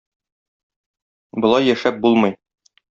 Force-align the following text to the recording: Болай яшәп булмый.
Болай 1.47 1.69
яшәп 1.71 2.05
булмый. 2.07 2.39